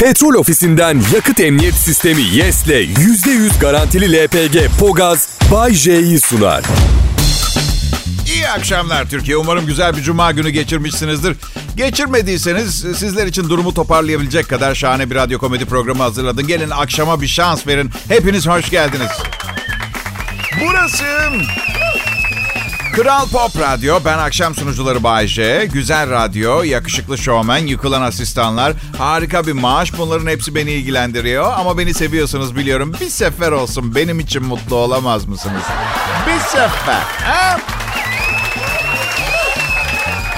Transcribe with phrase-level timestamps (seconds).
[0.00, 6.64] Petrol ofisinden yakıt emniyet sistemi YES'le %100 garantili LPG Pogaz Bay J'yi sunar.
[8.26, 9.36] İyi akşamlar Türkiye.
[9.36, 11.36] Umarım güzel bir cuma günü geçirmişsinizdir.
[11.76, 16.46] Geçirmediyseniz sizler için durumu toparlayabilecek kadar şahane bir radyo komedi programı hazırladım.
[16.46, 17.90] Gelin akşama bir şans verin.
[18.08, 19.10] Hepiniz hoş geldiniz.
[20.60, 21.04] Burası
[22.96, 24.00] Kral Pop Radyo.
[24.04, 25.68] Ben akşam sunucuları Bayece.
[25.72, 29.98] Güzel radyo, yakışıklı şovmen, yıkılan asistanlar, harika bir maaş.
[29.98, 31.52] Bunların hepsi beni ilgilendiriyor.
[31.56, 32.92] Ama beni seviyorsunuz biliyorum.
[33.00, 35.62] Bir sefer olsun benim için mutlu olamaz mısınız?
[36.26, 37.00] Bir sefer.
[37.24, 37.60] Ha?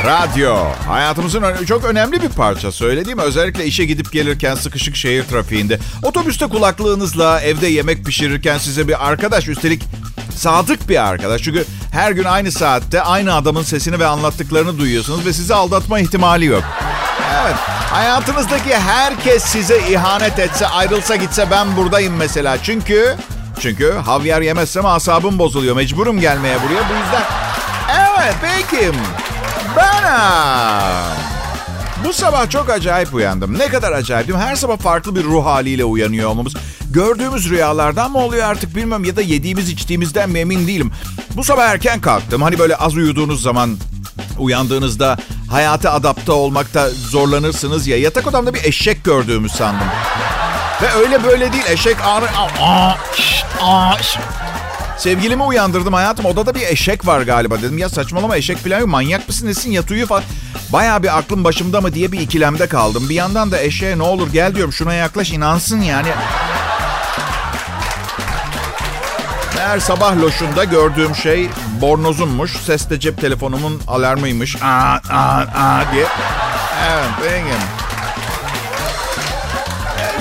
[0.04, 0.56] Radyo.
[0.88, 2.72] Hayatımızın çok önemli bir parça.
[2.72, 5.78] Söylediğim özellikle işe gidip gelirken sıkışık şehir trafiğinde.
[6.02, 9.82] Otobüste kulaklığınızla evde yemek pişirirken size bir arkadaş üstelik
[10.36, 11.42] sadık bir arkadaş.
[11.42, 16.44] Çünkü her gün aynı saatte aynı adamın sesini ve anlattıklarını duyuyorsunuz ve sizi aldatma ihtimali
[16.44, 16.64] yok.
[17.42, 17.56] Evet.
[17.90, 22.62] Hayatınızdaki herkes size ihanet etse, ayrılsa gitse ben buradayım mesela.
[22.62, 23.16] Çünkü
[23.60, 25.76] çünkü havyar yemezsem asabım bozuluyor.
[25.76, 26.88] Mecburum gelmeye buraya.
[26.88, 27.22] Bu yüzden
[27.90, 28.92] Evet peki.
[29.76, 31.37] Ben
[32.04, 33.58] bu sabah çok acayip uyandım.
[33.58, 34.44] Ne kadar acayip değil mi?
[34.44, 36.54] Her sabah farklı bir ruh haliyle uyanıyor olmamız.
[36.90, 40.92] Gördüğümüz rüyalardan mı oluyor artık bilmem ya da yediğimiz içtiğimizden mi emin değilim.
[41.36, 42.42] Bu sabah erken kalktım.
[42.42, 43.76] Hani böyle az uyuduğunuz zaman
[44.38, 45.16] uyandığınızda
[45.50, 47.98] hayata adapte olmakta zorlanırsınız ya.
[47.98, 49.86] Yatak odamda bir eşek gördüğümü sandım.
[50.82, 51.64] Ve öyle böyle değil.
[51.68, 52.26] Eşek ağrı...
[52.60, 52.94] Aa,
[53.60, 54.18] aa, şş.
[54.98, 56.24] Sevgilimi uyandırdım hayatım.
[56.24, 57.78] Odada bir eşek var galiba dedim.
[57.78, 58.88] Ya saçmalama eşek falan yok.
[58.88, 60.22] Manyak mısın nesin yat uyu falan.
[60.72, 63.08] Baya bir aklım başımda mı diye bir ikilemde kaldım.
[63.08, 66.08] Bir yandan da eşeğe ne olur gel diyorum şuna yaklaş inansın yani.
[69.56, 71.48] Meğer sabah loşunda gördüğüm şey
[71.80, 72.56] bornozummuş.
[72.56, 74.56] Ses de cep telefonumun alarmıymış.
[74.62, 74.66] Aa,
[75.10, 76.06] aa, aa diye.
[76.90, 77.60] Evet benim.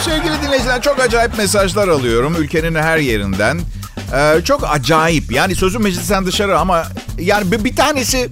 [0.01, 3.59] Sevgili dinleyiciler çok acayip mesajlar alıyorum ülkenin her yerinden.
[4.13, 5.31] Ee, çok acayip.
[5.31, 6.83] Yani sözün meclisten dışarı ama
[7.19, 8.29] yani bir, bir tanesi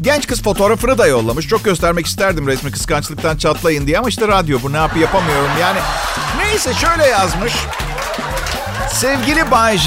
[0.00, 1.48] genç kız fotoğrafını da yollamış.
[1.48, 5.50] Çok göstermek isterdim resmi kıskançlıktan çatlayın diye ama işte radyo bu ne yap yapamıyorum.
[5.60, 5.78] Yani
[6.38, 7.52] neyse şöyle yazmış.
[8.92, 9.78] Sevgili Bay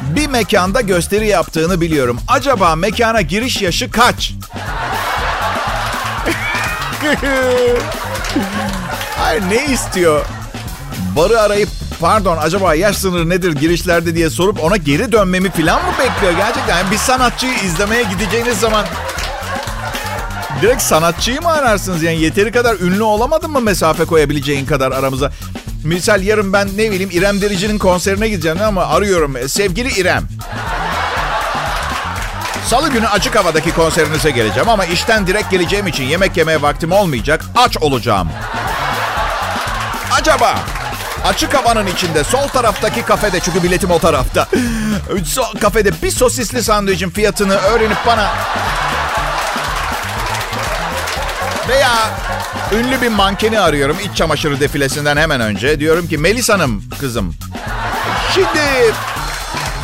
[0.00, 2.20] bir mekanda gösteri yaptığını biliyorum.
[2.28, 4.32] Acaba mekana giriş yaşı kaç?
[9.18, 10.26] Hayır ne istiyor?
[11.16, 11.68] Barı arayıp
[12.00, 16.76] pardon acaba yaş sınırı nedir girişlerde diye sorup ona geri dönmemi falan mı bekliyor gerçekten?
[16.78, 18.86] Yani bir sanatçıyı izlemeye gideceğiniz zaman
[20.62, 22.02] direkt sanatçıyı mı ararsınız?
[22.02, 25.32] Yani yeteri kadar ünlü olamadın mı mesafe koyabileceğin kadar aramıza?
[25.84, 29.36] Misal yarın ben ne bileyim İrem Derici'nin konserine gideceğim ama arıyorum.
[29.36, 30.28] E, sevgili İrem.
[32.66, 37.44] Salı günü açık havadaki konserinize geleceğim ama işten direkt geleceğim için yemek yemeye vaktim olmayacak.
[37.56, 38.28] Aç olacağım.
[40.12, 40.54] Acaba
[41.26, 44.48] açık havanın içinde sol taraftaki kafede çünkü biletim o tarafta.
[45.24, 48.30] So, kafede bir sosisli sandviçin fiyatını öğrenip bana
[51.68, 51.90] veya
[52.72, 55.80] ünlü bir mankeni arıyorum iç çamaşırı defilesinden hemen önce.
[55.80, 57.34] Diyorum ki Melis Hanım kızım.
[58.34, 58.94] Şimdi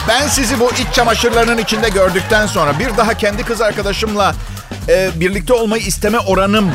[0.08, 4.34] ben sizi bu iç çamaşırlarının içinde gördükten sonra bir daha kendi kız arkadaşımla
[4.88, 6.72] e, birlikte olmayı isteme oranım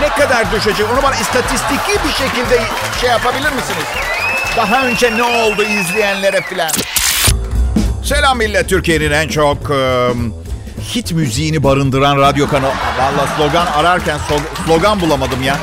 [0.00, 0.86] ne kadar düşecek?
[0.92, 2.62] Onu bana istatistiki bir şekilde
[3.00, 3.84] şey yapabilir misiniz?
[4.56, 6.70] Daha önce ne oldu izleyenlere filan?
[8.04, 10.08] Selam millet Türkiye'nin en çok e,
[10.94, 12.72] hit müziğini barındıran radyo kanalı.
[12.98, 14.18] Valla slogan ararken
[14.66, 15.56] slogan bulamadım ya.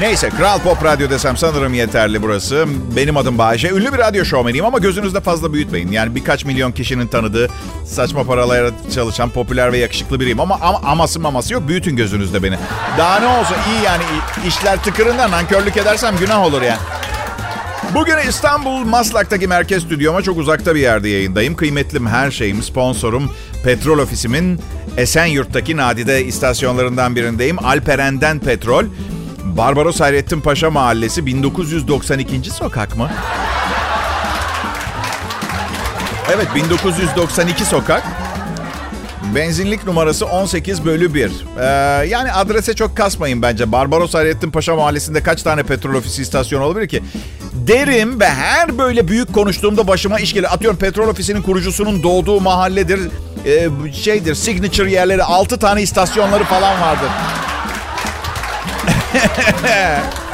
[0.00, 2.66] Neyse Kral Pop Radyo desem sanırım yeterli burası.
[2.96, 3.68] Benim adım Bayece.
[3.70, 5.92] Ünlü bir radyo şovmeniyim ama gözünüzde fazla büyütmeyin.
[5.92, 7.48] Yani birkaç milyon kişinin tanıdığı
[7.86, 10.40] saçma paralara çalışan popüler ve yakışıklı biriyim.
[10.40, 11.68] Ama, ama aması maması yok.
[11.68, 12.58] Büyütün gözünüzde beni.
[12.98, 14.02] Daha ne olsa iyi yani
[14.48, 16.80] işler tıkırından nankörlük edersem günah olur yani.
[17.94, 21.54] Bugün İstanbul Maslak'taki merkez stüdyoma çok uzakta bir yerde yayındayım.
[21.56, 23.30] Kıymetlim her şeyim, sponsorum,
[23.64, 24.60] petrol ofisimin
[24.96, 27.64] Esenyurt'taki nadide istasyonlarından birindeyim.
[27.64, 28.84] Alperen'den petrol.
[29.44, 32.50] Barbaros Hayrettin Paşa Mahallesi 1992.
[32.50, 33.10] sokak mı?
[36.34, 38.02] Evet 1992 sokak.
[39.34, 41.30] Benzinlik numarası 18 bölü 1.
[41.60, 41.64] Ee,
[42.06, 43.72] yani adrese çok kasmayın bence.
[43.72, 47.02] Barbaros Hayrettin Paşa Mahallesi'nde kaç tane petrol ofisi istasyonu olabilir ki?
[47.52, 50.54] Derim ve her böyle büyük konuştuğumda başıma iş gelir.
[50.54, 53.00] Atıyorum petrol ofisinin kurucusunun doğduğu mahalledir.
[53.46, 57.08] Ee, şeydir signature yerleri 6 tane istasyonları falan vardır.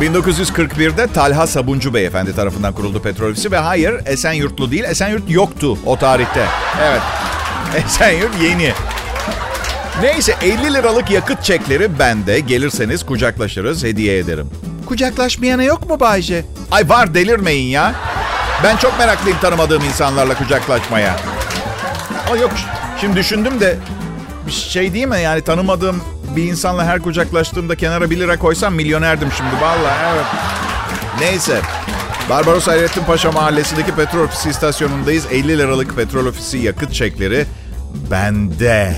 [0.00, 5.98] 1941'de Talha Sabuncu Beyefendi tarafından kuruldu petrol ofisi ve hayır Esenyurtlu değil Esenyurt yoktu o
[5.98, 6.46] tarihte.
[6.82, 7.00] Evet
[7.86, 8.72] Esenyurt yeni.
[10.02, 12.40] Neyse 50 liralık yakıt çekleri bende.
[12.40, 14.50] Gelirseniz kucaklaşırız, hediye ederim.
[14.86, 16.44] Kucaklaşmayana yok mu Bayce?
[16.70, 17.94] Ay var delirmeyin ya.
[18.64, 21.16] Ben çok meraklıyım tanımadığım insanlarla kucaklaşmaya.
[22.26, 22.50] Ama yok
[23.00, 23.76] şimdi düşündüm de
[24.46, 26.02] bir şey değil mi yani tanımadığım
[26.36, 30.26] bir insanla her kucaklaştığımda kenara 1 lira koysam milyonerdim şimdi vallahi evet.
[31.20, 31.60] Neyse.
[32.30, 35.26] Barbaros Hayrettin Paşa Mahallesi'ndeki petrol ofisi istasyonundayız.
[35.32, 37.46] 50 liralık petrol ofisi yakıt çekleri
[38.10, 38.96] bende.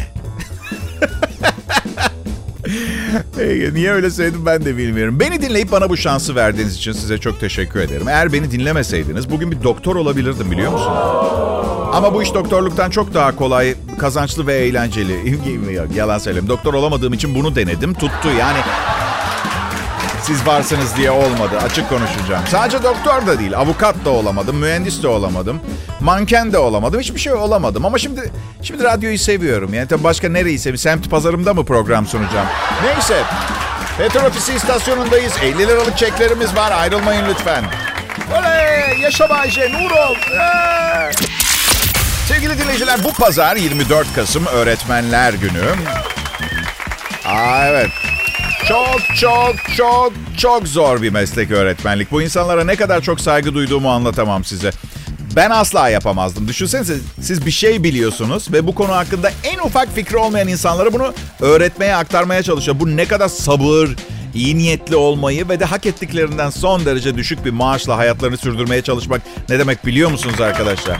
[3.72, 5.20] Niye öyle söyledim ben de bilmiyorum.
[5.20, 8.08] Beni dinleyip bana bu şansı verdiğiniz için size çok teşekkür ederim.
[8.08, 10.98] Eğer beni dinlemeseydiniz bugün bir doktor olabilirdim biliyor musunuz?
[11.92, 15.38] Ama bu iş doktorluktan çok daha kolay, kazançlı ve eğlenceli.
[15.94, 16.48] Yalan söyleyeyim.
[16.48, 17.94] Doktor olamadığım için bunu denedim.
[17.94, 18.58] Tuttu yani.
[20.22, 21.58] Siz varsınız diye olmadı.
[21.64, 22.44] Açık konuşacağım.
[22.50, 23.56] Sadece doktor da değil.
[23.56, 24.56] Avukat da olamadım.
[24.56, 25.60] Mühendis de olamadım.
[26.00, 27.00] Manken de olamadım.
[27.00, 27.84] Hiçbir şey olamadım.
[27.84, 28.32] Ama şimdi
[28.62, 29.74] şimdi radyoyu seviyorum.
[29.74, 30.78] Yani tabii başka nereyi seviyorum?
[30.78, 32.46] Semt pazarımda mı program sunacağım?
[32.84, 33.22] Neyse.
[33.98, 35.32] Petrol ofisi istasyonundayız.
[35.42, 36.72] 50 liralık çeklerimiz var.
[36.72, 37.64] Ayrılmayın lütfen.
[38.38, 39.00] Oley!
[39.00, 40.14] Yaşa Bayşe, nur ol.
[40.40, 41.37] Ee!
[42.28, 45.64] Sevgili dinleyiciler bu pazar 24 Kasım Öğretmenler Günü.
[47.26, 47.88] Aa evet.
[48.68, 52.12] Çok çok çok çok zor bir meslek öğretmenlik.
[52.12, 54.70] Bu insanlara ne kadar çok saygı duyduğumu anlatamam size.
[55.36, 56.48] Ben asla yapamazdım.
[56.48, 61.14] Düşünsenize siz bir şey biliyorsunuz ve bu konu hakkında en ufak fikri olmayan insanlara bunu
[61.40, 62.80] öğretmeye, aktarmaya çalışıyor.
[62.80, 63.88] Bu ne kadar sabır,
[64.34, 69.22] iyi niyetli olmayı ve de hak ettiklerinden son derece düşük bir maaşla hayatlarını sürdürmeye çalışmak
[69.48, 70.98] ne demek biliyor musunuz arkadaşlar?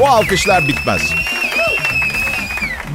[0.00, 1.02] Bu alkışlar bitmez.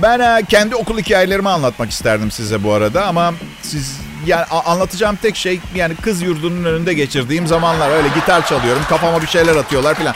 [0.01, 5.35] Ben e, kendi okul hikayelerimi anlatmak isterdim size bu arada ama siz yani anlatacağım tek
[5.35, 10.15] şey yani kız yurdunun önünde geçirdiğim zamanlar öyle gitar çalıyorum kafama bir şeyler atıyorlar filan.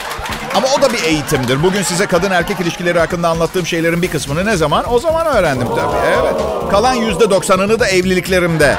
[0.54, 1.62] Ama o da bir eğitimdir.
[1.62, 4.92] Bugün size kadın erkek ilişkileri hakkında anlattığım şeylerin bir kısmını ne zaman?
[4.92, 5.96] O zaman öğrendim tabii.
[6.06, 6.34] Evet.
[6.70, 8.76] Kalan yüzde doksanını da evliliklerimde.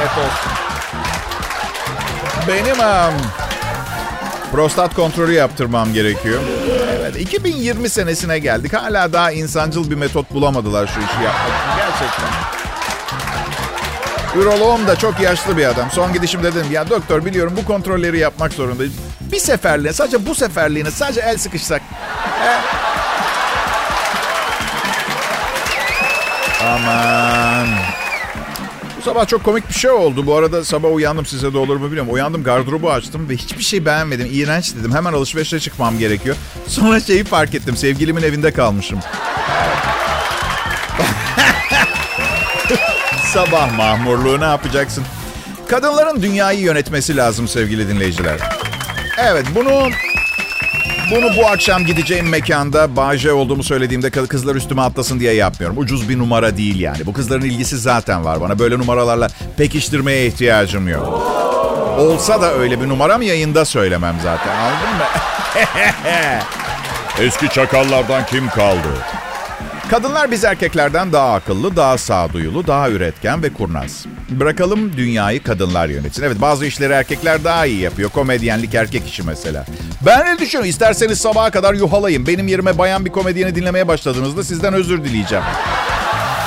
[0.00, 0.52] Evet olsun.
[2.48, 3.14] Benim um,
[4.52, 6.40] prostat kontrolü yaptırmam gerekiyor.
[7.16, 8.72] Evet, 2020 senesine geldik.
[8.72, 11.76] Hala daha insancıl bir metot bulamadılar şu işi yapmak için.
[11.76, 12.26] Gerçekten.
[14.40, 15.90] Üroloğum da çok yaşlı bir adam.
[15.90, 18.92] Son gidişim dedim ya doktor biliyorum bu kontrolleri yapmak zorundayız.
[19.20, 21.82] Bir seferliğine sadece bu seferliğine sadece el sıkışsak.
[26.64, 27.68] Aman.
[29.06, 30.26] Sabah çok komik bir şey oldu.
[30.26, 32.12] Bu arada sabah uyandım size de olur mu bilmiyorum.
[32.12, 34.28] Uyandım gardırobu açtım ve hiçbir şey beğenmedim.
[34.32, 34.94] İğrenç dedim.
[34.94, 36.36] Hemen alışverişe çıkmam gerekiyor.
[36.66, 37.76] Sonra şeyi fark ettim.
[37.76, 39.00] Sevgilimin evinde kalmışım.
[43.32, 45.04] sabah mahmurluğu ne yapacaksın?
[45.68, 48.38] Kadınların dünyayı yönetmesi lazım sevgili dinleyiciler.
[49.18, 49.88] Evet bunu
[51.10, 55.78] bunu bu akşam gideceğim mekanda Bağcay olduğumu söylediğimde kızlar üstüme atlasın diye yapmıyorum.
[55.78, 57.06] Ucuz bir numara değil yani.
[57.06, 58.58] Bu kızların ilgisi zaten var bana.
[58.58, 61.22] Böyle numaralarla pekiştirmeye ihtiyacım yok.
[61.98, 64.56] Olsa da öyle bir numaram yayında söylemem zaten.
[64.56, 65.04] Anladın mı?
[67.20, 68.88] Eski çakallardan kim kaldı?
[69.90, 74.06] Kadınlar biz erkeklerden daha akıllı, daha sağduyulu, daha üretken ve kurnaz.
[74.30, 76.22] Bırakalım dünyayı kadınlar yönetsin.
[76.22, 78.10] Evet bazı işleri erkekler daha iyi yapıyor.
[78.10, 79.64] Komedyenlik erkek işi mesela.
[80.06, 80.70] Ben ne düşünüyorum?
[80.70, 82.26] İsterseniz sabaha kadar yuhalayın.
[82.26, 85.44] Benim yerime bayan bir komedyeni dinlemeye başladığınızda sizden özür dileyeceğim.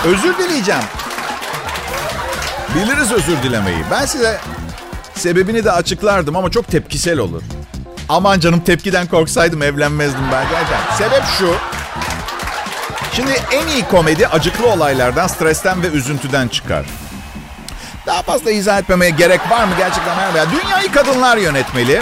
[0.06, 0.84] Özür dileyeceğim.
[2.76, 3.84] Biliriz özür dilemeyi.
[3.92, 4.38] Ben size
[5.14, 7.42] sebebini de açıklardım ama çok tepkisel olur.
[8.10, 10.46] Aman canım tepkiden korksaydım evlenmezdim ben.
[10.50, 10.96] Gerçekten.
[10.98, 11.69] Sebep şu.
[13.20, 16.86] Şimdi en iyi komedi acıklı olaylardan, stresten ve üzüntüden çıkar.
[18.06, 20.36] Daha fazla izah etmemeye gerek var mı gerçekten?
[20.36, 22.02] Ya, dünyayı kadınlar yönetmeli.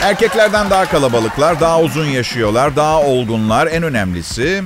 [0.00, 3.66] Erkeklerden daha kalabalıklar, daha uzun yaşıyorlar, daha olgunlar.
[3.66, 4.62] En önemlisi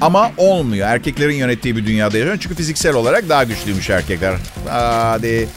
[0.00, 0.88] ama olmuyor.
[0.88, 2.38] Erkeklerin yönettiği bir dünyada yaşıyor.
[2.40, 4.34] Çünkü fiziksel olarak daha güçlüymüş erkekler.
[4.68, 5.48] Hadi.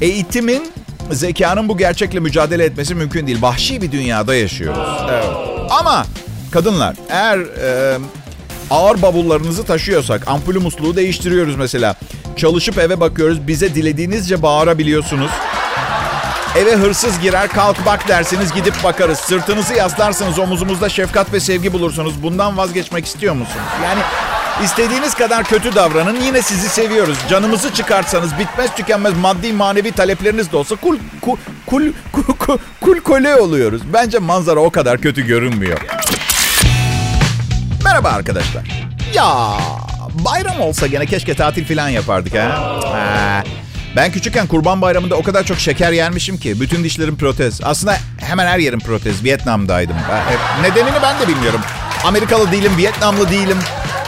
[0.00, 0.72] Eğitimin,
[1.10, 3.42] zekanın bu gerçekle mücadele etmesi mümkün değil.
[3.42, 5.02] Vahşi bir dünyada yaşıyoruz.
[5.10, 5.26] Evet.
[5.70, 6.06] Ama
[6.52, 7.98] kadınlar eğer e,
[8.70, 11.94] ağır bavullarınızı taşıyorsak, ampulü musluğu değiştiriyoruz mesela.
[12.36, 15.30] Çalışıp eve bakıyoruz, bize dilediğinizce bağırabiliyorsunuz.
[16.56, 19.18] Eve hırsız girer, kalk bak dersiniz, gidip bakarız.
[19.18, 22.22] Sırtınızı yaslarsınız, omuzumuzda şefkat ve sevgi bulursunuz.
[22.22, 23.66] Bundan vazgeçmek istiyor musunuz?
[23.84, 24.00] Yani
[24.64, 27.18] istediğiniz kadar kötü davranın, yine sizi seviyoruz.
[27.30, 33.00] Canımızı çıkartsanız bitmez tükenmez maddi manevi talepleriniz de olsa kul, kul, kul, kul, kul, kul
[33.00, 33.82] kole oluyoruz.
[33.92, 35.78] Bence manzara o kadar kötü görünmüyor.
[37.96, 38.62] Merhaba arkadaşlar.
[39.14, 39.56] Ya
[40.12, 42.78] bayram olsa gene keşke tatil falan yapardık ha.
[42.84, 43.42] ha.
[43.96, 47.60] Ben küçükken kurban bayramında o kadar çok şeker yermişim ki bütün dişlerim protez.
[47.64, 49.24] Aslında hemen her yerim protez.
[49.24, 49.96] Vietnam'daydım.
[50.62, 51.60] Nedenini ben de bilmiyorum.
[52.04, 53.58] Amerikalı değilim, Vietnamlı değilim.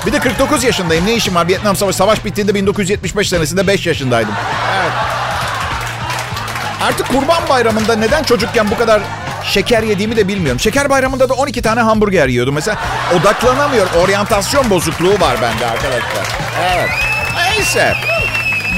[0.06, 1.06] Bir de 49 yaşındayım.
[1.06, 1.48] Ne işim var?
[1.48, 4.34] Vietnam Savaşı savaş bittiğinde 1975 senesinde 5 yaşındaydım.
[4.80, 4.92] Evet.
[6.82, 9.02] Artık kurban bayramında neden çocukken bu kadar
[9.48, 10.60] şeker yediğimi de bilmiyorum.
[10.60, 12.54] Şeker bayramında da 12 tane hamburger yiyordum.
[12.54, 12.78] Mesela
[13.20, 13.86] odaklanamıyor.
[13.94, 16.26] Oryantasyon bozukluğu var bende arkadaşlar.
[16.74, 16.90] Evet.
[17.36, 17.94] Neyse.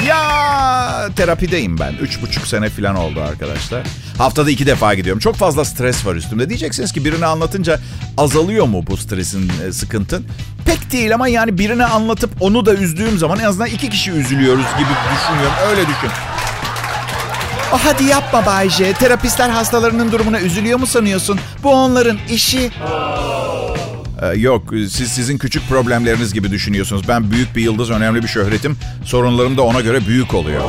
[0.07, 1.93] Ya terapideyim ben.
[2.01, 3.83] Üç buçuk sene falan oldu arkadaşlar.
[4.19, 5.21] Haftada iki defa gidiyorum.
[5.21, 6.49] Çok fazla stres var üstümde.
[6.49, 7.79] Diyeceksiniz ki birini anlatınca
[8.17, 10.27] azalıyor mu bu stresin, e, sıkıntın?
[10.67, 14.65] Pek değil ama yani birine anlatıp onu da üzdüğüm zaman en azından iki kişi üzülüyoruz
[14.79, 15.57] gibi düşünüyorum.
[15.71, 16.11] Öyle düşün.
[17.73, 18.93] Oh, hadi yapma Bayce.
[18.93, 21.41] Terapistler hastalarının durumuna üzülüyor mu sanıyorsun?
[21.63, 22.71] Bu onların işi.
[24.23, 27.09] Ee, yok, siz sizin küçük problemleriniz gibi düşünüyorsunuz.
[27.09, 28.77] Ben büyük bir yıldız, önemli bir şöhretim.
[29.05, 30.63] Sorunlarım da ona göre büyük oluyor.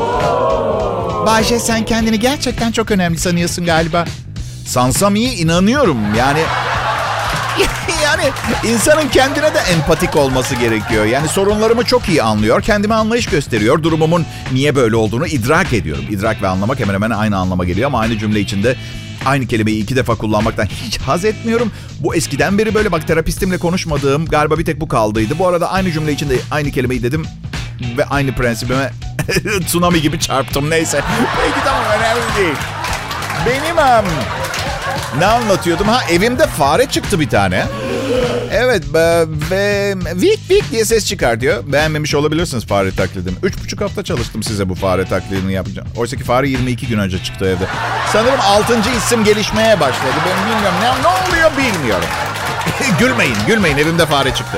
[1.26, 4.06] Bayce sen kendini gerçekten çok önemli sanıyorsun galiba.
[4.66, 5.98] Sansam iyi inanıyorum.
[6.18, 6.40] Yani
[8.12, 8.32] yani
[8.74, 11.06] insanın kendine de empatik olması gerekiyor.
[11.06, 13.84] Yani sorunlarımı çok iyi anlıyor, kendime anlayış gösteriyor.
[13.84, 16.04] Durumumun niye böyle olduğunu idrak ediyorum.
[16.10, 18.76] İdrak ve anlamak hemen hemen aynı anlama geliyor ama aynı cümle içinde
[19.26, 21.72] aynı kelimeyi iki defa kullanmaktan hiç haz etmiyorum.
[22.00, 25.40] Bu eskiden beri böyle bak terapistimle konuşmadığım galiba bir tek bu kaldıydı.
[25.40, 27.26] Bu arada aynı cümle içinde aynı kelimeyi dedim
[27.98, 28.92] ve aynı prensibime
[29.66, 31.02] tsunami gibi çarptım neyse.
[31.44, 32.56] Peki tamam önemli değil.
[33.46, 34.12] Benim um,
[35.20, 35.88] ne anlatıyordum?
[35.88, 37.66] Ha evimde fare çıktı bir tane.
[38.52, 38.84] Evet
[39.52, 41.72] ve vik vik diye ses çıkartıyor.
[41.72, 43.36] Beğenmemiş olabilirsiniz fare taklidimi.
[43.44, 45.88] Üç buçuk hafta çalıştım size bu fare taklidini yapacağım.
[45.98, 47.64] Oysa ki fare 22 gün önce çıktı evde.
[48.14, 48.80] Sanırım 6.
[48.98, 50.14] isim gelişmeye başladı.
[50.26, 52.08] Ben bilmiyorum ne, ne oluyor bilmiyorum.
[53.00, 54.58] gülmeyin gülmeyin evimde fare çıktı.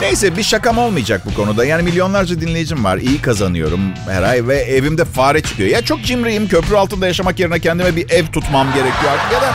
[0.00, 1.64] Neyse bir şakam olmayacak bu konuda.
[1.64, 2.96] Yani milyonlarca dinleyicim var.
[2.96, 5.68] İyi kazanıyorum her ay ve evimde fare çıkıyor.
[5.68, 6.48] Ya çok cimriyim.
[6.48, 9.32] Köprü altında yaşamak yerine kendime bir ev tutmam gerekiyor artık.
[9.32, 9.54] Ya da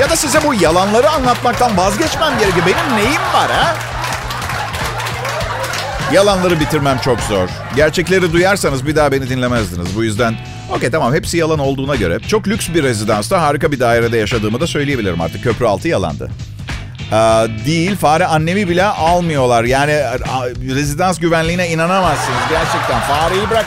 [0.00, 2.66] ya da size bu yalanları anlatmaktan vazgeçmem gerekiyor.
[2.66, 3.76] Benim neyim var ha?
[6.12, 7.48] Yalanları bitirmem çok zor.
[7.76, 9.96] Gerçekleri duyarsanız bir daha beni dinlemezdiniz.
[9.96, 10.34] Bu yüzden
[10.76, 14.66] okey tamam hepsi yalan olduğuna göre çok lüks bir rezidansta harika bir dairede yaşadığımı da
[14.66, 15.42] söyleyebilirim artık.
[15.42, 16.30] Köprü altı yalandı.
[17.12, 17.16] Ee,
[17.66, 19.64] değil fare annemi bile almıyorlar.
[19.64, 19.92] Yani
[20.74, 23.00] rezidans güvenliğine inanamazsınız gerçekten.
[23.00, 23.66] Fareyi bırak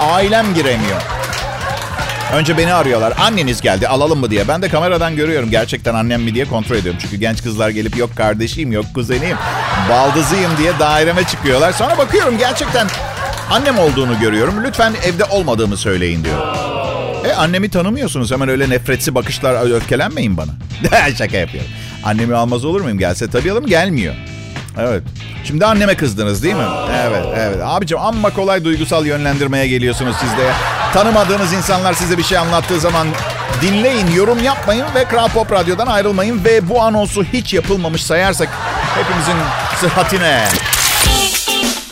[0.00, 1.21] ailem giremiyor.
[2.32, 3.12] Önce beni arıyorlar.
[3.20, 4.48] Anneniz geldi alalım mı diye.
[4.48, 7.00] Ben de kameradan görüyorum gerçekten annem mi diye kontrol ediyorum.
[7.02, 9.36] Çünkü genç kızlar gelip yok kardeşiyim yok kuzeniyim
[9.90, 11.72] baldızıyım diye daireme çıkıyorlar.
[11.72, 12.86] Sonra bakıyorum gerçekten
[13.50, 14.54] annem olduğunu görüyorum.
[14.64, 16.38] Lütfen evde olmadığımı söyleyin diyor.
[17.24, 20.50] E annemi tanımıyorsunuz hemen öyle nefretsi bakışlar öfkelenmeyin bana.
[21.18, 21.70] Şaka yapıyorum.
[22.04, 22.98] Annemi almaz olur muyum?
[22.98, 24.14] Gelse tabii alırım gelmiyor.
[24.78, 25.02] Evet.
[25.44, 26.64] Şimdi anneme kızdınız değil mi?
[27.06, 27.58] Evet, evet.
[27.64, 30.52] Abicim amma kolay duygusal yönlendirmeye geliyorsunuz siz de.
[30.92, 33.08] Tanımadığınız insanlar size bir şey anlattığı zaman
[33.62, 36.44] dinleyin, yorum yapmayın ve Kral Pop Radyo'dan ayrılmayın.
[36.44, 38.48] Ve bu anonsu hiç yapılmamış sayarsak
[38.94, 39.36] hepimizin
[39.80, 40.44] sıhhatine.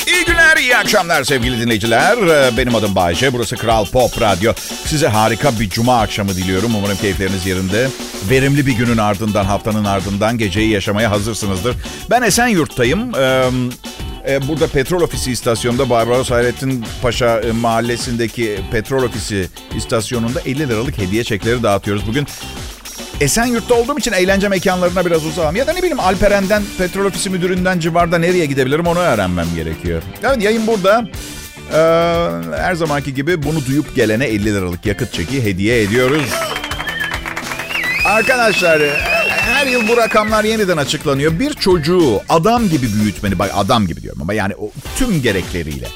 [0.07, 2.16] İyi günler, iyi akşamlar sevgili dinleyiciler.
[2.57, 4.52] Benim adım Bayce, burası Kral Pop Radyo.
[4.87, 6.75] Size harika bir cuma akşamı diliyorum.
[6.75, 7.88] Umarım keyifleriniz yerinde.
[8.30, 11.76] Verimli bir günün ardından, haftanın ardından geceyi yaşamaya hazırsınızdır.
[12.11, 13.14] Ben Esenyurt'tayım.
[13.14, 13.45] Ee,
[14.49, 21.62] burada petrol ofisi istasyonunda Barbaros Hayrettin Paşa mahallesindeki petrol ofisi istasyonunda 50 liralık hediye çekleri
[21.62, 22.07] dağıtıyoruz.
[22.07, 22.27] Bugün
[23.21, 25.57] Esenyurt'ta olduğum için eğlence mekanlarına biraz uzağım.
[25.57, 30.03] Ya da ne bileyim Alperen'den, petrol ofisi müdüründen civarda nereye gidebilirim onu öğrenmem gerekiyor.
[30.25, 31.05] Evet yayın burada.
[31.73, 31.77] Ee,
[32.57, 36.31] her zamanki gibi bunu duyup gelene 50 liralık yakıt çeki hediye ediyoruz.
[38.05, 38.83] Arkadaşlar
[39.61, 41.38] her yıl bu rakamlar yeniden açıklanıyor.
[41.38, 45.87] Bir çocuğu adam gibi büyütmeni, bak adam gibi diyorum ama yani o tüm gerekleriyle.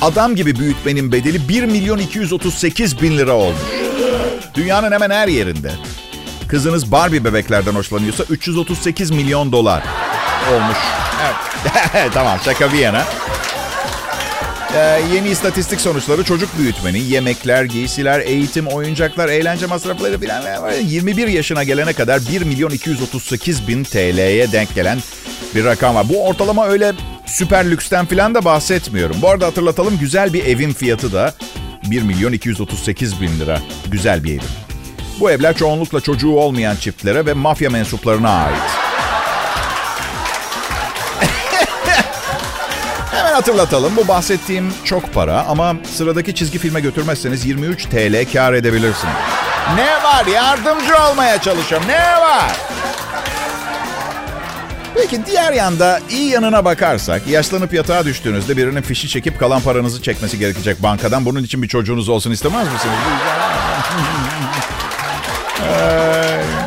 [0.00, 3.60] Adam gibi büyütmenin bedeli 1 milyon 238 bin lira olmuş.
[4.54, 5.72] Dünyanın hemen her yerinde.
[6.48, 9.82] Kızınız Barbie bebeklerden hoşlanıyorsa 338 milyon dolar
[10.54, 10.76] olmuş.
[11.94, 12.10] Evet.
[12.14, 13.04] tamam şaka bir yana.
[14.76, 20.42] Ee, yeni istatistik sonuçları çocuk büyütmenin yemekler, giysiler, eğitim, oyuncaklar, eğlence masrafları filan
[20.80, 24.98] 21 yaşına gelene kadar 1 milyon 238 bin TL'ye denk gelen
[25.54, 26.08] bir rakam var.
[26.08, 26.92] Bu ortalama öyle
[27.26, 29.16] süper lüksten filan da bahsetmiyorum.
[29.22, 31.34] Bu arada hatırlatalım güzel bir evin fiyatı da
[31.90, 33.60] 1 milyon 238 bin lira.
[33.86, 34.42] Güzel bir evin.
[35.20, 38.75] Bu evler çoğunlukla çocuğu olmayan çiftlere ve mafya mensuplarına ait.
[43.36, 43.96] Hatırlatalım.
[43.96, 49.08] Bu bahsettiğim çok para ama sıradaki çizgi filme götürmezseniz 23 TL kar edebilirsin.
[49.76, 50.26] Ne var?
[50.26, 51.88] Yardımcı olmaya çalışıyorum.
[51.88, 52.56] Ne var?
[54.94, 60.38] Peki diğer yanda iyi yanına bakarsak yaşlanıp yatağa düştüğünüzde birinin fişi çekip kalan paranızı çekmesi
[60.38, 61.24] gerekecek bankadan.
[61.24, 62.96] Bunun için bir çocuğunuz olsun istemez misiniz?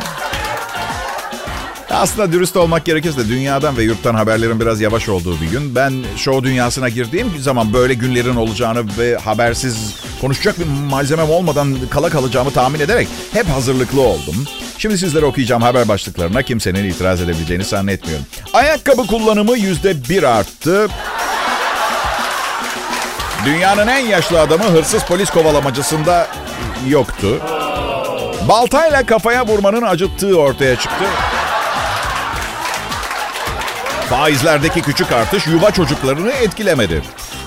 [1.90, 5.74] Aslında dürüst olmak gerekirse dünyadan ve yurttan haberlerin biraz yavaş olduğu bir gün.
[5.74, 12.10] Ben show dünyasına girdiğim zaman böyle günlerin olacağını ve habersiz konuşacak bir malzemem olmadan kala
[12.10, 14.46] kalacağımı tahmin ederek hep hazırlıklı oldum.
[14.78, 18.26] Şimdi sizlere okuyacağım haber başlıklarına kimsenin itiraz edebileceğini zannetmiyorum.
[18.52, 20.88] Ayakkabı kullanımı yüzde bir arttı.
[23.44, 26.28] Dünyanın en yaşlı adamı hırsız polis kovalamacasında
[26.88, 27.40] yoktu.
[28.48, 31.04] Baltayla kafaya vurmanın acıttığı ortaya çıktı.
[34.10, 37.02] Faizlerdeki küçük artış yuva çocuklarını etkilemedi.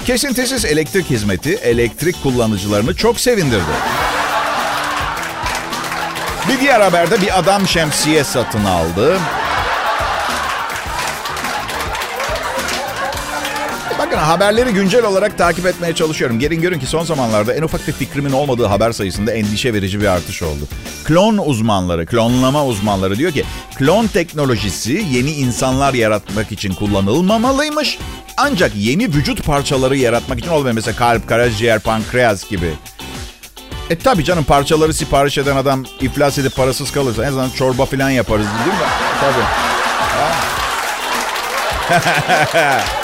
[0.05, 3.73] Kesintisiz elektrik hizmeti elektrik kullanıcılarını çok sevindirdi.
[6.49, 9.17] Bir diğer haberde bir adam şemsiye satın aldı.
[14.29, 16.39] Haberleri güncel olarak takip etmeye çalışıyorum.
[16.39, 20.05] Gelin görün ki son zamanlarda en ufak bir fikrimin olmadığı haber sayısında endişe verici bir
[20.05, 20.67] artış oldu.
[21.03, 27.97] Klon uzmanları, klonlama uzmanları diyor ki klon teknolojisi yeni insanlar yaratmak için kullanılmamalıymış.
[28.37, 30.75] Ancak yeni vücut parçaları yaratmak için olmuyor.
[30.75, 32.73] Mesela kalp, karaciğer, pankreas gibi.
[33.89, 38.09] E tabi canım parçaları sipariş eden adam iflas edip parasız kalırsa en azından çorba falan
[38.09, 38.83] yaparız değil mi?
[39.21, 39.43] Tabii.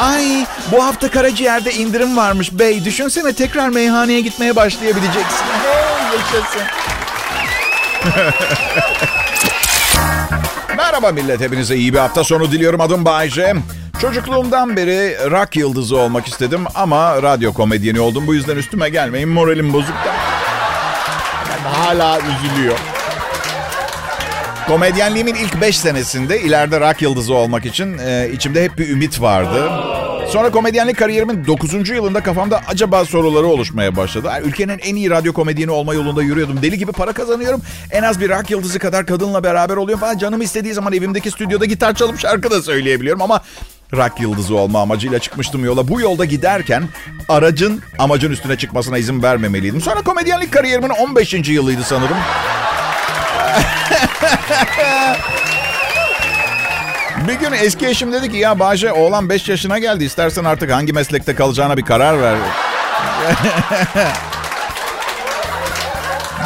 [0.00, 2.84] Ay bu hafta karaciğerde indirim varmış bey.
[2.84, 5.44] Düşünsene tekrar meyhaneye gitmeye başlayabileceksin.
[5.62, 6.62] Hey yaşasın.
[10.76, 12.80] Merhaba millet hepinize iyi bir hafta sonu diliyorum.
[12.80, 13.54] Adım Bayce.
[14.00, 18.26] Çocukluğumdan beri rock yıldızı olmak istedim ama radyo komedyeni oldum.
[18.26, 20.12] Bu yüzden üstüme gelmeyin moralim bozuk da.
[21.78, 22.78] Hala üzülüyor.
[24.66, 29.70] Komedyenliğimin ilk 5 senesinde ileride rock yıldızı olmak için e, içimde hep bir ümit vardı.
[30.28, 31.88] Sonra komedyenlik kariyerimin 9.
[31.88, 34.28] yılında kafamda acaba soruları oluşmaya başladı.
[34.30, 36.62] Yani ülkenin en iyi radyo komedyeni olma yolunda yürüyordum.
[36.62, 37.62] Deli gibi para kazanıyorum.
[37.90, 40.18] En az bir rock yıldızı kadar kadınla beraber oluyorum falan.
[40.18, 43.42] Canım istediği zaman evimdeki stüdyoda gitar çalıp şarkı da söyleyebiliyorum ama
[43.92, 45.88] rock yıldızı olma amacıyla çıkmıştım yola.
[45.88, 46.82] Bu yolda giderken
[47.28, 49.80] aracın amacın üstüne çıkmasına izin vermemeliydim.
[49.80, 51.34] Sonra komedyenlik kariyerimin 15.
[51.34, 52.16] yılıydı sanırım.
[57.28, 60.04] bir gün eski eşim dedi ki ya Bahçe oğlan 5 yaşına geldi.
[60.04, 62.36] İstersen artık hangi meslekte kalacağına bir karar ver.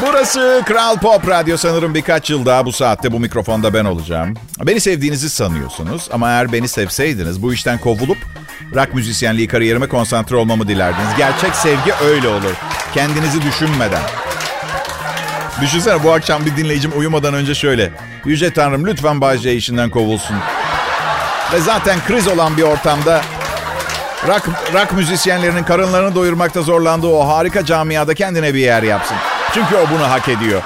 [0.03, 4.35] Burası Kral Pop Radyo sanırım birkaç yıl daha bu saatte bu mikrofonda ben olacağım.
[4.67, 8.19] Beni sevdiğinizi sanıyorsunuz ama eğer beni sevseydiniz bu işten kovulup
[8.75, 11.09] rock müzisyenliği kariyerime konsantre olmamı dilerdiniz.
[11.19, 12.55] Gerçek sevgi öyle olur.
[12.95, 14.03] Kendinizi düşünmeden.
[15.61, 17.91] Düşünsene bu akşam bir dinleyicim uyumadan önce şöyle.
[18.25, 20.37] Yüce Tanrım lütfen Bayce işinden kovulsun.
[21.53, 23.23] Ve zaten kriz olan bir ortamda
[24.29, 29.17] rock, rock müzisyenlerinin karınlarını doyurmakta zorlandığı o harika camiada kendine bir yer yapsın.
[29.55, 30.63] Çünkü o bunu hak ediyor.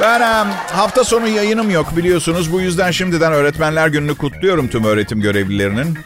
[0.00, 2.52] Ben hafta sonu yayınım yok biliyorsunuz.
[2.52, 5.98] Bu yüzden şimdiden Öğretmenler Günü'nü kutluyorum tüm öğretim görevlilerinin.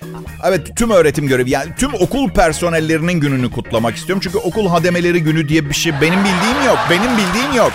[0.45, 4.21] Evet tüm öğretim görevi yani tüm okul personellerinin gününü kutlamak istiyorum.
[4.25, 6.79] Çünkü okul hademeleri günü diye bir şey benim bildiğim yok.
[6.91, 7.73] Benim bildiğim yok.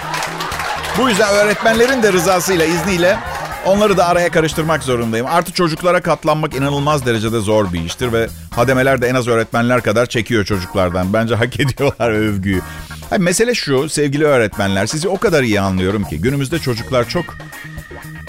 [0.98, 3.18] Bu yüzden öğretmenlerin de rızasıyla, izniyle
[3.66, 5.26] onları da araya karıştırmak zorundayım.
[5.26, 10.06] Artı çocuklara katlanmak inanılmaz derecede zor bir iştir ve hademeler de en az öğretmenler kadar
[10.06, 11.14] çekiyor çocuklardan.
[11.14, 12.62] Bence hak ediyorlar övgüyü.
[13.10, 17.26] Hayır, mesele şu sevgili öğretmenler sizi o kadar iyi anlıyorum ki günümüzde çocuklar çok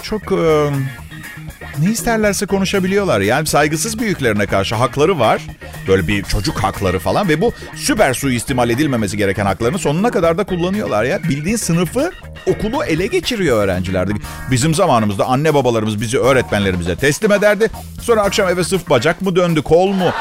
[0.02, 0.70] çok ıı,
[1.78, 3.20] ne isterlerse konuşabiliyorlar.
[3.20, 5.42] Yani saygısız büyüklerine karşı hakları var.
[5.88, 10.44] Böyle bir çocuk hakları falan ve bu süper suistimal edilmemesi gereken haklarını sonuna kadar da
[10.44, 11.22] kullanıyorlar ya.
[11.22, 12.12] Bildiğin sınıfı
[12.46, 14.12] okulu ele geçiriyor öğrencilerde.
[14.50, 17.70] Bizim zamanımızda anne babalarımız bizi öğretmenlerimize teslim ederdi.
[18.00, 20.12] Sonra akşam eve sırf bacak mı döndü, kol mu,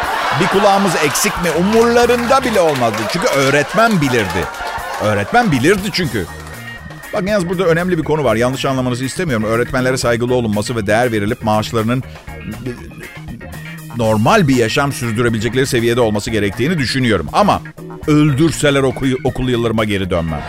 [0.41, 2.97] bir kulağımız eksik mi umurlarında bile olmazdı.
[3.13, 4.45] Çünkü öğretmen bilirdi.
[5.03, 6.25] Öğretmen bilirdi çünkü.
[7.13, 8.35] Bak yalnız burada önemli bir konu var.
[8.35, 9.45] Yanlış anlamanızı istemiyorum.
[9.45, 12.03] Öğretmenlere saygılı olunması ve değer verilip maaşlarının
[13.97, 17.27] normal bir yaşam sürdürebilecekleri seviyede olması gerektiğini düşünüyorum.
[17.33, 17.61] Ama
[18.07, 20.41] öldürseler okul, okul yıllarıma geri dönmem.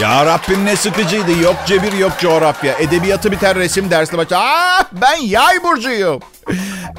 [0.00, 1.42] Ya Rabbim ne sıkıcıydı.
[1.42, 2.72] Yok cebir yok coğrafya.
[2.78, 4.40] Edebiyatı biter resim dersi başlar.
[4.42, 6.20] Ah ben yay burcuyum.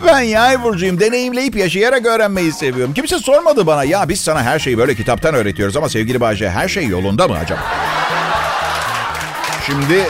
[0.07, 0.99] Ben yay burcuyum.
[0.99, 2.93] Deneyimleyip yaşayarak öğrenmeyi seviyorum.
[2.93, 3.83] Kimse sormadı bana.
[3.83, 7.37] Ya biz sana her şeyi böyle kitaptan öğretiyoruz ama sevgili Bahçe her şey yolunda mı
[7.43, 7.59] acaba?
[9.65, 10.03] Şimdi,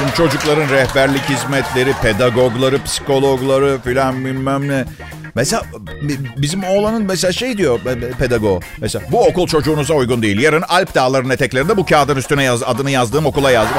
[0.00, 4.84] şimdi çocukların rehberlik hizmetleri, pedagogları, psikologları filan bilmem ne.
[5.34, 5.62] Mesela
[6.36, 7.80] bizim oğlanın mesela şey diyor
[8.18, 8.62] pedagog.
[8.78, 10.40] Mesela bu okul çocuğunuza uygun değil.
[10.40, 13.76] Yarın Alp Dağları'nın eteklerinde bu kağıdın üstüne yaz, adını yazdığım okula yazdım.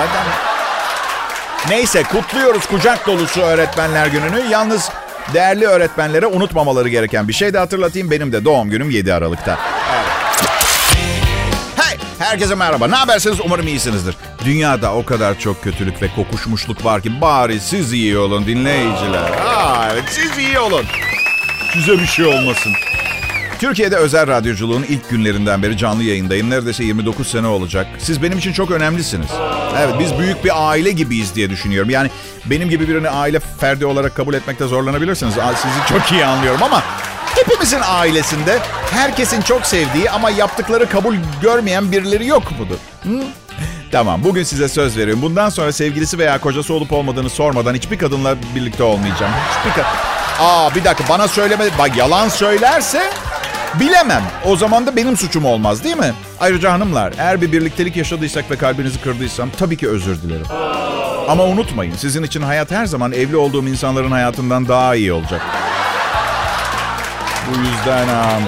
[1.69, 4.41] Neyse kutluyoruz kucak dolusu öğretmenler gününü.
[4.49, 4.89] Yalnız
[5.33, 8.11] değerli öğretmenlere unutmamaları gereken bir şey de hatırlatayım.
[8.11, 9.57] Benim de doğum günüm 7 Aralık'ta.
[12.21, 12.87] Herkese merhaba.
[12.87, 13.37] Ne habersiniz?
[13.45, 14.15] Umarım iyisinizdir.
[14.45, 19.31] Dünyada o kadar çok kötülük ve kokuşmuşluk var ki bari siz iyi olun dinleyiciler.
[19.45, 20.85] Aa, evet, siz iyi olun.
[21.73, 22.71] Size bir şey olmasın.
[23.59, 26.49] Türkiye'de özel radyoculuğun ilk günlerinden beri canlı yayındayım.
[26.49, 27.87] Neredeyse 29 sene olacak.
[27.99, 29.29] Siz benim için çok önemlisiniz.
[29.79, 31.89] Evet biz büyük bir aile gibiyiz diye düşünüyorum.
[31.89, 32.09] Yani
[32.45, 35.33] benim gibi birini aile ferdi olarak kabul etmekte zorlanabilirsiniz.
[35.33, 36.83] Sizi çok iyi anlıyorum ama
[37.61, 38.59] hepimizin ailesinde
[38.91, 42.77] herkesin çok sevdiği ama yaptıkları kabul görmeyen birileri yok mudur?
[43.03, 43.23] Hı?
[43.91, 45.21] Tamam bugün size söz veriyorum.
[45.21, 49.31] Bundan sonra sevgilisi veya kocası olup olmadığını sormadan hiçbir kadınla birlikte olmayacağım.
[49.49, 49.97] Hiçbir kadın...
[50.39, 51.65] Aa bir dakika bana söyleme.
[51.79, 53.09] Bak yalan söylerse
[53.79, 54.23] Bilemem.
[54.45, 56.13] O zaman da benim suçum olmaz değil mi?
[56.39, 60.45] Ayrıca hanımlar eğer bir birliktelik yaşadıysak ve kalbinizi kırdıysam tabii ki özür dilerim.
[61.29, 65.41] Ama unutmayın sizin için hayat her zaman evli olduğum insanların hayatından daha iyi olacak.
[67.47, 68.43] Bu yüzden um,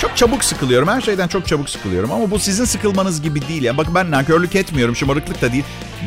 [0.00, 0.88] çok çabuk sıkılıyorum.
[0.88, 2.12] Her şeyden çok çabuk sıkılıyorum.
[2.12, 3.62] Ama bu sizin sıkılmanız gibi değil.
[3.62, 4.96] Yani bakın ben nankörlük etmiyorum.
[4.96, 5.64] Şımarıklık da değil.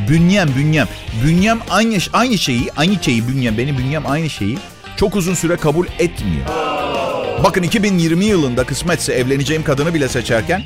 [0.09, 0.87] Bünyem, bünyem.
[1.23, 3.57] Bünyem aynı, aynı şeyi, aynı şeyi bünyem.
[3.57, 4.57] Benim bünyem aynı şeyi
[4.97, 6.45] çok uzun süre kabul etmiyor.
[7.43, 10.63] Bakın 2020 yılında kısmetse evleneceğim kadını bile seçerken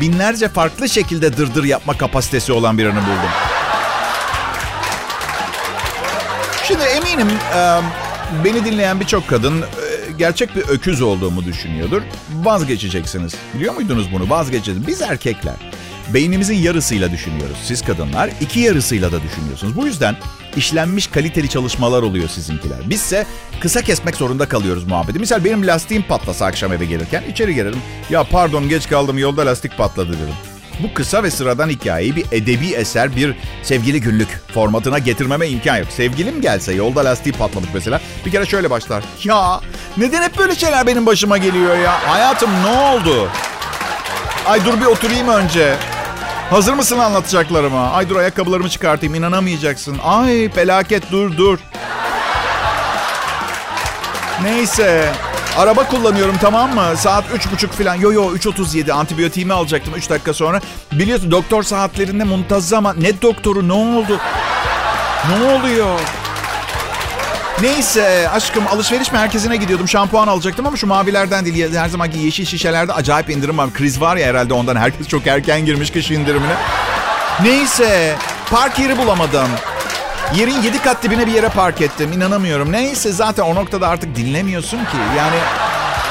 [0.00, 3.30] binlerce farklı şekilde dırdır yapma kapasitesi olan birini buldum.
[6.68, 7.28] Şimdi eminim
[8.44, 9.64] beni dinleyen birçok kadın
[10.18, 12.02] gerçek bir öküz olduğumu düşünüyordur.
[12.32, 13.34] Vazgeçeceksiniz.
[13.54, 14.30] Biliyor muydunuz bunu?
[14.30, 14.86] Vazgeçeceksiniz.
[14.86, 15.56] Biz erkekler
[16.14, 17.56] beynimizin yarısıyla düşünüyoruz.
[17.64, 19.76] Siz kadınlar iki yarısıyla da düşünüyorsunuz.
[19.76, 20.16] Bu yüzden
[20.56, 22.78] işlenmiş kaliteli çalışmalar oluyor sizinkiler.
[22.90, 23.26] Bizse
[23.60, 25.18] kısa kesmek zorunda kalıyoruz muhabbeti.
[25.18, 27.80] Misal benim lastiğim patlasa akşam eve gelirken içeri girerim.
[28.10, 30.34] Ya pardon geç kaldım yolda lastik patladı dedim.
[30.78, 35.86] Bu kısa ve sıradan hikayeyi bir edebi eser, bir sevgili günlük formatına getirmeme imkan yok.
[35.90, 38.00] Sevgilim gelse yolda lastiği patlamış mesela.
[38.26, 39.04] Bir kere şöyle başlar.
[39.24, 39.60] Ya
[39.96, 42.08] neden hep böyle şeyler benim başıma geliyor ya?
[42.08, 43.28] Hayatım ne oldu?
[44.46, 45.74] Ay dur bir oturayım önce.
[46.50, 47.90] Hazır mısın anlatacaklarıma?
[47.90, 49.98] Ay dur ayakkabılarımı çıkartayım inanamayacaksın.
[50.04, 51.58] Ay felaket dur dur.
[54.42, 55.12] Neyse.
[55.58, 56.96] Araba kullanıyorum tamam mı?
[56.96, 57.94] Saat üç buçuk falan.
[57.94, 60.60] Yo yo 3.37 antibiyotiğimi alacaktım 3 dakika sonra.
[60.92, 62.94] Biliyorsun doktor saatlerinde muntazama.
[62.94, 64.20] Ne doktoru ne oldu?
[65.28, 66.00] Ne oluyor?
[67.62, 69.88] Neyse aşkım alışveriş merkezine gidiyordum.
[69.88, 71.74] Şampuan alacaktım ama şu mavilerden değil.
[71.74, 73.72] Her zamanki yeşil şişelerde acayip indirim var.
[73.72, 74.76] Kriz var ya herhalde ondan.
[74.76, 76.54] Herkes çok erken girmiş kış indirimine.
[77.42, 78.16] Neyse
[78.50, 79.48] park yeri bulamadım.
[80.36, 82.12] Yerin yedi kat dibine bir yere park ettim.
[82.12, 82.72] İnanamıyorum.
[82.72, 84.96] Neyse zaten o noktada artık dinlemiyorsun ki.
[85.18, 85.36] Yani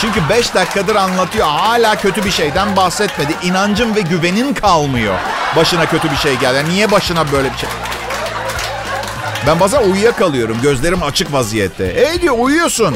[0.01, 1.47] çünkü beş dakikadır anlatıyor.
[1.47, 3.33] Hala kötü bir şeyden bahsetmedi.
[3.43, 5.15] İnancın ve güvenin kalmıyor.
[5.55, 6.69] Başına kötü bir şey geldi.
[6.69, 7.69] Niye başına böyle bir şey?
[9.47, 10.61] Ben bazen uyuyakalıyorum.
[10.61, 11.85] Gözlerim açık vaziyette.
[11.85, 12.95] Ey diyor uyuyorsun.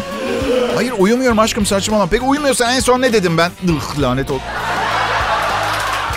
[0.76, 2.08] Hayır uyumuyorum aşkım saçmalama.
[2.12, 3.52] Peki uyumuyorsan en son ne dedim ben?
[3.64, 4.40] Ih lanet ol.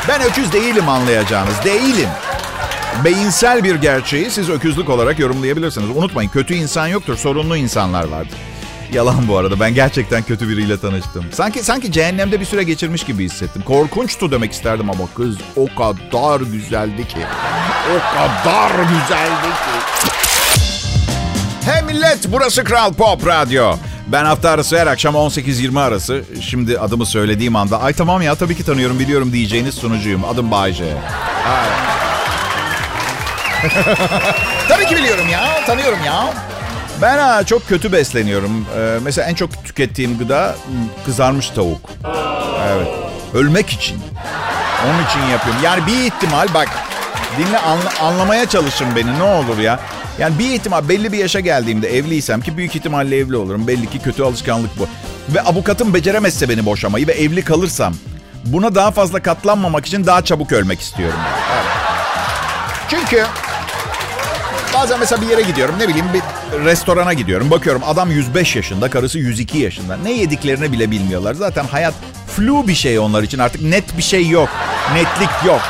[0.09, 1.65] Ben öküz değilim anlayacağınız.
[1.65, 2.09] Değilim.
[3.05, 5.97] Beyinsel bir gerçeği siz öküzlük olarak yorumlayabilirsiniz.
[5.97, 7.17] Unutmayın kötü insan yoktur.
[7.17, 8.39] Sorunlu insanlar vardır.
[8.93, 9.61] Yalan bu arada.
[9.61, 11.25] Ben gerçekten kötü biriyle tanıştım.
[11.33, 13.63] Sanki sanki cehennemde bir süre geçirmiş gibi hissettim.
[13.63, 17.19] Korkunçtu demek isterdim ama kız o kadar güzeldi ki.
[17.91, 20.11] O kadar güzeldi ki.
[21.65, 23.77] Hey millet burası Kral Pop Radyo.
[24.07, 26.25] Ben hafta arası her akşam 18-20 arası.
[26.41, 30.25] Şimdi adımı söylediğim anda ay tamam ya tabii ki tanıyorum biliyorum diyeceğiniz sunucuyum.
[30.25, 30.97] Adım Bayce.
[34.69, 36.35] tabii ki biliyorum ya tanıyorum ya.
[37.03, 38.67] Ben ha, çok kötü besleniyorum.
[38.79, 40.57] Ee, mesela en çok tükettiğim gıda
[41.05, 41.91] kızarmış tavuk.
[42.75, 42.89] Evet.
[43.35, 43.99] Ölmek için.
[44.87, 45.63] Onun için yapıyorum.
[45.65, 46.69] Yani bir ihtimal bak
[47.39, 49.81] dinle anla, anlamaya çalışın beni ne olur ya.
[50.19, 53.67] Yani bir ihtimal belli bir yaşa geldiğimde evliysem ki büyük ihtimalle evli olurum.
[53.67, 54.87] Belli ki kötü alışkanlık bu.
[55.35, 57.95] Ve avukatım beceremezse beni boşamayı ve evli kalırsam
[58.45, 61.19] buna daha fazla katlanmamak için daha çabuk ölmek istiyorum.
[61.53, 61.65] Evet.
[62.89, 63.25] Çünkü
[64.85, 66.23] bazen mesela bir yere gidiyorum ne bileyim bir
[66.65, 67.51] restorana gidiyorum.
[67.51, 69.97] Bakıyorum adam 105 yaşında karısı 102 yaşında.
[69.97, 71.35] Ne yediklerini bile bilmiyorlar.
[71.35, 71.95] Zaten hayat
[72.37, 74.49] flu bir şey onlar için artık net bir şey yok.
[74.95, 75.61] Netlik yok.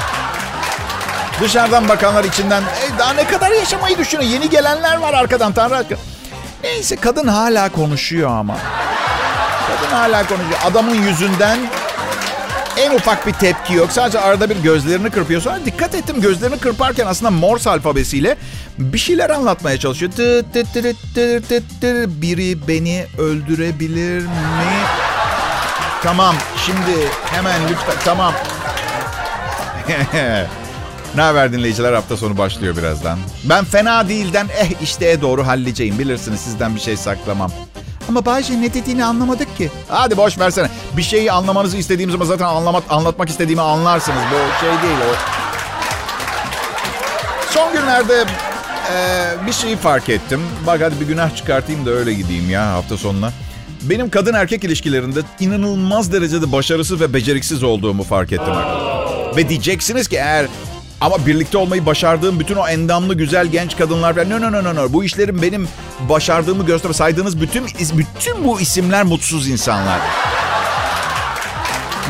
[1.40, 4.30] Dışarıdan bakanlar içinden e, daha ne kadar yaşamayı düşünüyor.
[4.30, 5.96] Yeni gelenler var arkadan Tanrı hakkı.
[6.64, 8.56] Neyse kadın hala konuşuyor ama.
[9.66, 10.58] Kadın hala konuşuyor.
[10.64, 11.58] Adamın yüzünden
[12.78, 13.92] en ufak bir tepki yok.
[13.92, 15.40] Sadece arada bir gözlerini kırpıyor.
[15.42, 18.36] Sonra dikkat ettim gözlerini kırparken aslında Morse alfabesiyle
[18.78, 20.12] bir şeyler anlatmaya çalışıyor.
[22.06, 24.28] Biri beni öldürebilir mi?
[26.02, 26.34] Tamam
[26.66, 28.34] şimdi hemen lütfen tamam.
[31.16, 33.18] Ne haber dinleyiciler hafta sonu başlıyor birazdan.
[33.44, 35.98] Ben fena değilden eh işteye doğru halledeceğim.
[35.98, 37.50] Bilirsiniz sizden bir şey saklamam.
[38.08, 39.70] Ama Bayce ne dediğini anlamadık ki.
[39.88, 40.68] Hadi boş versene.
[40.96, 44.18] Bir şeyi anlamanızı istediğim zaman zaten anlamak, anlatmak istediğimi anlarsınız.
[44.32, 45.14] Bu şey değil o.
[47.50, 48.24] Son günlerde
[48.92, 50.40] e, bir şeyi fark ettim.
[50.66, 53.32] Bak hadi bir günah çıkartayım da öyle gideyim ya hafta sonuna.
[53.82, 58.54] Benim kadın erkek ilişkilerinde inanılmaz derecede başarısız ve beceriksiz olduğumu fark ettim.
[59.36, 60.46] Ve diyeceksiniz ki eğer
[61.04, 64.30] ama birlikte olmayı başardığım bütün o endamlı güzel genç kadınlar falan.
[64.30, 64.92] No no no no.
[64.92, 65.68] Bu işlerin benim
[66.08, 67.66] başardığımı göster saydığınız bütün
[67.98, 70.00] bütün bu isimler mutsuz insanlar.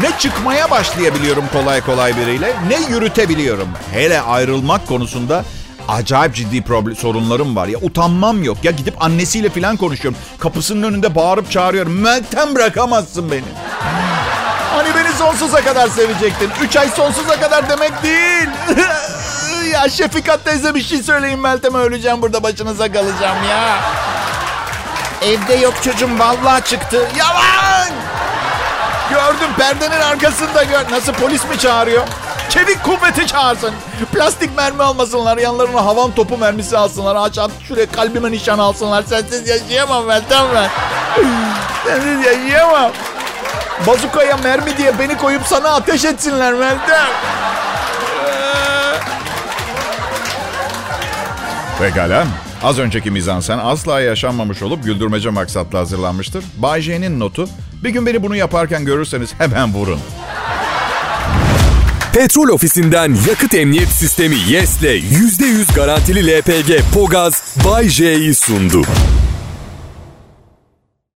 [0.01, 3.69] Ne çıkmaya başlayabiliyorum kolay kolay biriyle ne yürütebiliyorum.
[3.93, 5.45] Hele ayrılmak konusunda
[5.89, 7.67] acayip ciddi problem, sorunlarım var.
[7.67, 8.59] Ya utanmam yok.
[8.63, 10.21] Ya gidip annesiyle falan konuşuyorum.
[10.39, 12.01] Kapısının önünde bağırıp çağırıyorum.
[12.01, 13.45] Meltem bırakamazsın beni.
[15.25, 16.51] Sonsuza kadar sevecektin.
[16.63, 18.49] Üç ay sonsuza kadar demek değil.
[19.73, 23.79] ya Şefikat teyze bir şey söyleyin Meltem'e öleceğim burada başınıza kalacağım ya.
[25.23, 27.09] Evde yok çocuğum vallahi çıktı.
[27.17, 27.89] Yalan!
[29.11, 30.91] Gördüm perdenin arkasında gör.
[30.91, 32.07] Nasıl polis mi çağırıyor?
[32.51, 33.73] Çevik kuvveti çağırsın.
[34.13, 35.39] Plastik mermi almasınlar.
[35.39, 37.17] Yanlarına havan topu mermisi alsınlar.
[37.17, 39.03] Aç şuraya kalbime nişan alsınlar.
[39.03, 40.69] Sensiz yaşayamam Meltem ben.
[41.87, 42.91] Sensiz yaşayamam.
[43.87, 47.07] Bazukaya mermi diye beni koyup sana ateş etsinler Meltem.
[51.79, 52.27] Pekala.
[52.63, 56.45] Az önceki mizansen asla yaşanmamış olup güldürmece maksatla hazırlanmıştır.
[56.57, 57.49] Bay J'nin notu.
[57.85, 60.01] Bir gün beni bunu yaparken görürseniz hemen vurun.
[62.13, 68.83] Petrol ofisinden yakıt emniyet sistemi YES'le %100 garantili LPG Pogaz Bay J'yi sundu.